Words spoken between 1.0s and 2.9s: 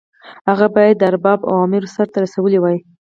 ارباب اوامر سرته رسولي وای.